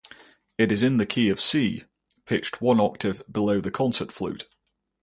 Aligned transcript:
It 0.57 0.71
is 0.71 0.81
in 0.81 0.97
the 0.97 1.05
key 1.05 1.29
of 1.29 1.39
C, 1.39 1.83
pitched 2.25 2.59
one 2.59 2.79
octave 2.79 3.21
below 3.31 3.61
the 3.61 3.69
concert 3.69 4.11
flute. 4.11 4.49